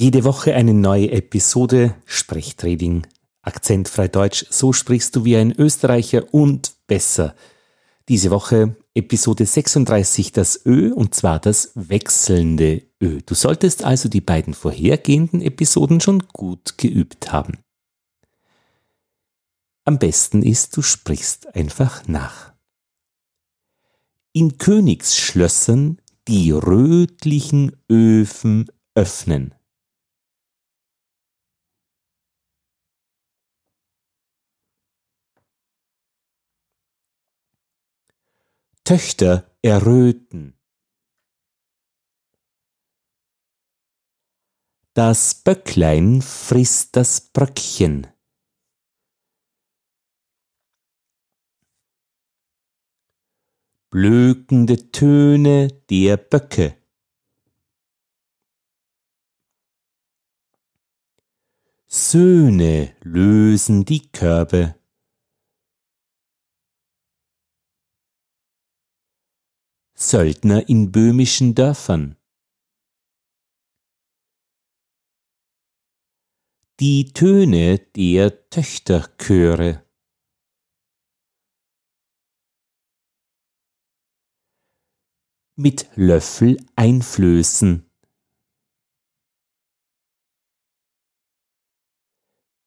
Jede 0.00 0.24
Woche 0.24 0.54
eine 0.54 0.72
neue 0.72 1.10
Episode 1.10 1.94
Sprechtraining. 2.06 3.06
Akzentfrei 3.42 4.08
Deutsch, 4.08 4.46
so 4.48 4.72
sprichst 4.72 5.14
du 5.14 5.26
wie 5.26 5.36
ein 5.36 5.52
Österreicher 5.52 6.32
und 6.32 6.72
besser. 6.86 7.34
Diese 8.08 8.30
Woche 8.30 8.76
Episode 8.94 9.44
36 9.44 10.32
das 10.32 10.64
Ö 10.64 10.94
und 10.94 11.14
zwar 11.14 11.38
das 11.38 11.72
wechselnde 11.74 12.82
Ö. 12.98 13.20
Du 13.26 13.34
solltest 13.34 13.84
also 13.84 14.08
die 14.08 14.22
beiden 14.22 14.54
vorhergehenden 14.54 15.42
Episoden 15.42 16.00
schon 16.00 16.20
gut 16.28 16.78
geübt 16.78 17.30
haben. 17.30 17.58
Am 19.84 19.98
besten 19.98 20.42
ist, 20.42 20.78
du 20.78 20.80
sprichst 20.80 21.54
einfach 21.54 22.08
nach. 22.08 22.54
In 24.32 24.56
Königsschlössern 24.56 26.00
die 26.26 26.52
rötlichen 26.52 27.76
Öfen 27.90 28.70
öffnen. 28.94 29.54
Töchter 38.90 39.48
erröten. 39.62 40.58
Das 44.94 45.32
Böcklein 45.44 46.22
frisst 46.22 46.96
das 46.96 47.20
Bröckchen. 47.20 48.08
Blökende 53.90 54.90
Töne 54.90 55.68
der 55.88 56.16
Böcke. 56.16 56.76
Söhne 61.86 62.96
lösen 63.02 63.84
die 63.84 64.10
Körbe. 64.10 64.79
Söldner 70.02 70.66
in 70.66 70.90
böhmischen 70.90 71.54
Dörfern. 71.54 72.16
Die 76.80 77.12
Töne 77.12 77.78
der 77.78 78.48
Töchterchöre. 78.48 79.84
Mit 85.56 85.90
Löffel 85.96 86.56
einflößen. 86.76 87.84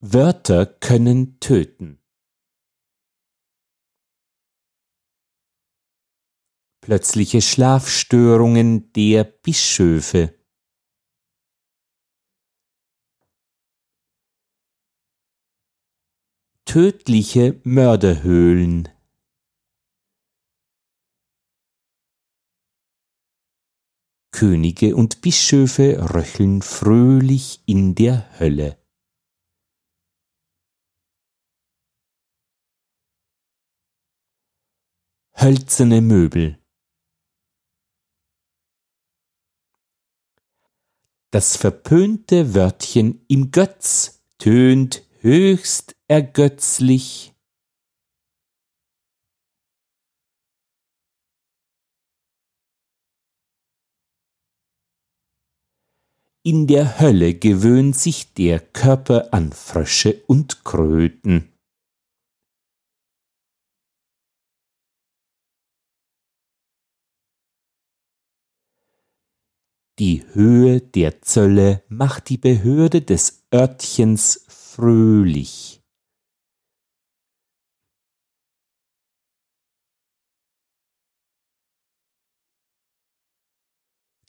Wörter 0.00 0.64
können 0.64 1.38
töten. 1.40 2.00
Plötzliche 6.88 7.42
Schlafstörungen 7.42 8.90
der 8.94 9.22
Bischöfe. 9.24 10.34
Tödliche 16.64 17.60
Mörderhöhlen. 17.62 18.88
Könige 24.30 24.96
und 24.96 25.20
Bischöfe 25.20 26.14
röcheln 26.14 26.62
fröhlich 26.62 27.62
in 27.66 27.96
der 27.96 28.40
Hölle. 28.40 28.82
Hölzerne 35.34 36.00
Möbel 36.00 36.57
Das 41.30 41.58
verpönte 41.58 42.54
Wörtchen 42.54 43.22
im 43.28 43.50
Götz 43.50 44.22
tönt 44.38 45.02
höchst 45.20 45.94
ergötzlich. 46.06 47.34
In 56.42 56.66
der 56.66 56.98
Hölle 56.98 57.34
gewöhnt 57.34 57.94
sich 57.94 58.32
der 58.32 58.58
Körper 58.60 59.34
an 59.34 59.52
Frösche 59.52 60.22
und 60.28 60.64
Kröten. 60.64 61.52
Die 69.98 70.24
Höhe 70.32 70.80
der 70.80 71.22
Zölle 71.22 71.82
macht 71.88 72.28
die 72.28 72.38
Behörde 72.38 73.02
des 73.02 73.42
Örtchens 73.52 74.44
fröhlich. 74.46 75.82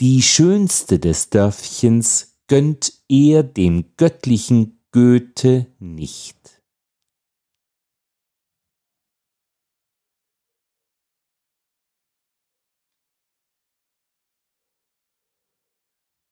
Die 0.00 0.20
schönste 0.20 0.98
des 0.98 1.30
Dörfchens 1.30 2.40
gönnt 2.48 2.92
er 3.08 3.44
dem 3.44 3.94
göttlichen 3.96 4.84
Goethe 4.90 5.68
nicht. 5.78 6.51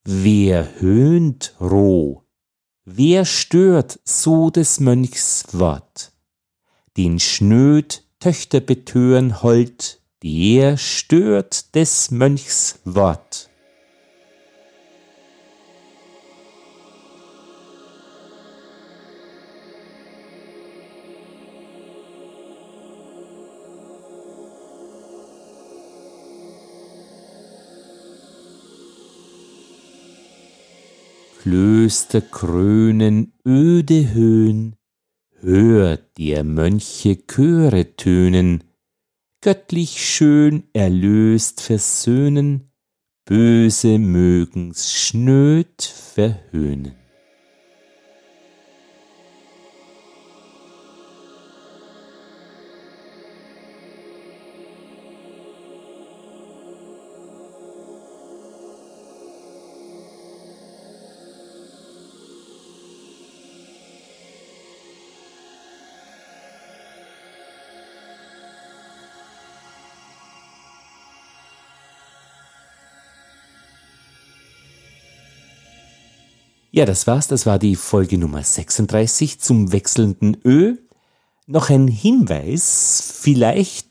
Wer 0.04 0.80
höhnt 0.80 1.54
roh? 1.60 2.22
Wer 2.86 3.26
stört 3.26 4.00
so 4.04 4.48
des 4.48 4.80
Mönchs 4.80 5.44
Wort? 5.52 6.12
Den 6.96 7.20
schnöd 7.20 8.02
Töchter 8.18 8.60
betören 8.60 9.42
hold, 9.42 10.00
der 10.22 10.78
stört 10.78 11.74
des 11.74 12.10
Mönchs 12.10 12.78
Wort. 12.84 13.49
Klöster 31.42 32.20
krönen 32.20 33.32
öde 33.46 34.12
Höhen, 34.12 34.76
hört 35.40 36.18
der 36.18 36.44
Mönche 36.44 37.16
Chöre 37.16 37.96
tönen, 37.96 38.62
göttlich 39.40 40.04
schön 40.04 40.64
erlöst 40.74 41.62
versöhnen, 41.62 42.70
böse 43.24 43.98
mögen's 43.98 44.92
schnöd 44.92 45.80
verhöhnen. 46.14 46.99
Ja, 76.80 76.86
das 76.86 77.06
war's. 77.06 77.28
Das 77.28 77.44
war 77.44 77.58
die 77.58 77.76
Folge 77.76 78.16
Nummer 78.16 78.42
36 78.42 79.38
zum 79.38 79.70
wechselnden 79.70 80.38
Ö. 80.46 80.78
Noch 81.46 81.68
ein 81.68 81.86
Hinweis, 81.88 83.18
vielleicht 83.20 83.86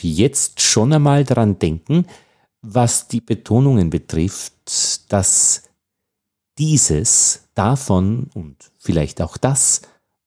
jetzt 0.00 0.62
schon 0.62 0.94
einmal 0.94 1.24
daran 1.24 1.58
denken, 1.58 2.06
was 2.62 3.08
die 3.08 3.20
Betonungen 3.20 3.90
betrifft, 3.90 5.12
dass 5.12 5.64
dieses, 6.56 7.42
davon 7.54 8.30
und 8.32 8.56
vielleicht 8.78 9.20
auch 9.20 9.36
das 9.36 9.82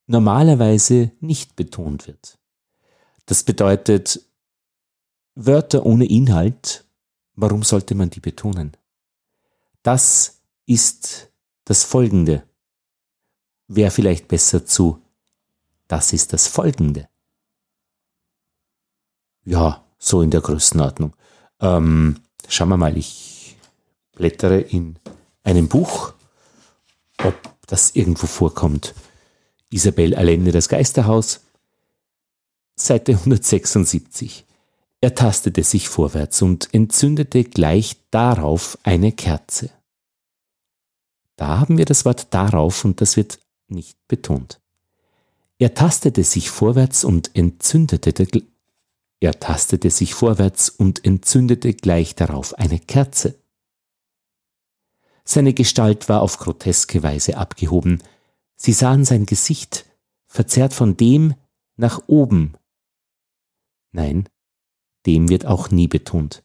normalerweise 0.06 1.10
nicht 1.18 1.56
betont 1.56 2.06
wird. 2.06 2.38
Das 3.26 3.42
bedeutet, 3.42 4.20
Wörter 5.34 5.84
ohne 5.84 6.06
Inhalt, 6.06 6.84
warum 7.34 7.64
sollte 7.64 7.96
man 7.96 8.08
die 8.08 8.20
betonen? 8.20 8.70
Das 9.82 10.42
ist 10.64 11.31
das 11.64 11.84
Folgende. 11.84 12.44
Wäre 13.68 13.90
vielleicht 13.90 14.28
besser 14.28 14.66
zu 14.66 15.02
das 15.92 16.14
ist 16.14 16.32
das 16.32 16.48
Folgende. 16.48 17.06
Ja, 19.44 19.84
so 19.98 20.22
in 20.22 20.30
der 20.30 20.40
Größenordnung. 20.40 21.14
Ähm, 21.60 22.20
schauen 22.48 22.70
wir 22.70 22.78
mal, 22.78 22.96
ich 22.96 23.58
blättere 24.12 24.58
in 24.58 24.98
einem 25.42 25.68
Buch, 25.68 26.14
ob 27.22 27.34
das 27.66 27.94
irgendwo 27.94 28.26
vorkommt. 28.26 28.94
Isabel 29.68 30.14
Allende, 30.14 30.50
das 30.50 30.70
Geisterhaus, 30.70 31.40
Seite 32.74 33.12
176. 33.12 34.46
Er 35.02 35.14
tastete 35.14 35.62
sich 35.62 35.90
vorwärts 35.90 36.40
und 36.40 36.72
entzündete 36.72 37.44
gleich 37.44 37.98
darauf 38.10 38.78
eine 38.82 39.12
Kerze. 39.12 39.68
Da 41.36 41.58
haben 41.58 41.78
wir 41.78 41.84
das 41.84 42.04
Wort 42.04 42.32
darauf 42.34 42.84
und 42.84 43.00
das 43.00 43.16
wird 43.16 43.38
nicht 43.68 43.96
betont. 44.08 44.60
Er 45.58 45.74
tastete 45.74 46.24
sich 46.24 46.50
vorwärts 46.50 47.04
und 47.04 47.34
entzündete 47.34 48.12
er 49.22 49.38
tastete 49.38 49.88
sich 49.88 50.14
vorwärts 50.14 50.68
und 50.68 51.04
entzündete 51.04 51.74
gleich 51.74 52.16
darauf 52.16 52.58
eine 52.58 52.80
Kerze. 52.80 53.38
Seine 55.24 55.54
Gestalt 55.54 56.08
war 56.08 56.22
auf 56.22 56.38
groteske 56.38 57.04
Weise 57.04 57.36
abgehoben. 57.36 58.02
Sie 58.56 58.72
sahen 58.72 59.04
sein 59.04 59.24
Gesicht, 59.24 59.86
verzerrt 60.26 60.74
von 60.74 60.96
dem 60.96 61.34
nach 61.76 62.02
oben. 62.08 62.54
Nein, 63.92 64.28
dem 65.06 65.28
wird 65.28 65.46
auch 65.46 65.70
nie 65.70 65.86
betont. 65.86 66.42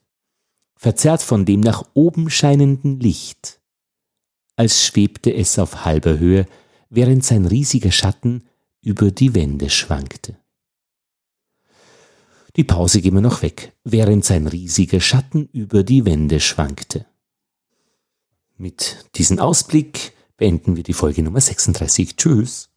Verzerrt 0.76 1.24
von 1.24 1.46
dem 1.46 1.62
nach 1.62 1.84
oben 1.96 2.30
scheinenden 2.30 3.00
Licht, 3.00 3.60
als 4.58 4.86
schwebte 4.86 5.34
es 5.34 5.58
auf 5.58 5.86
halber 5.86 6.20
Höhe, 6.20 6.46
während 6.90 7.24
sein 7.24 7.46
riesiger 7.46 7.92
Schatten 7.92 8.48
über 8.82 9.12
die 9.12 9.34
Wände 9.34 9.70
schwankte. 9.70 10.38
Die 12.58 12.64
Pause 12.64 13.02
gehen 13.02 13.14
wir 13.14 13.22
noch 13.22 13.44
weg, 13.44 13.74
während 13.84 14.26
sein 14.26 14.48
riesiger 14.48 15.00
Schatten 15.00 15.48
über 15.54 15.84
die 15.84 16.06
Wände 16.06 16.40
schwankte. 16.40 17.06
Mit 18.58 19.06
diesem 19.16 19.38
Ausblick 19.38 20.14
beenden 20.38 20.76
wir 20.76 20.84
die 20.84 20.94
Folge 20.94 21.22
Nummer 21.22 21.40
36. 21.40 22.16
Tschüss. 22.18 22.70